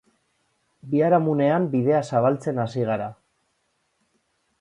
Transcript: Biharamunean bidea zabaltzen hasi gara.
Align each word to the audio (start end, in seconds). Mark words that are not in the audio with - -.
Biharamunean 0.93 1.67
bidea 1.75 1.99
zabaltzen 2.13 2.63
hasi 2.65 2.87
gara. 2.89 3.11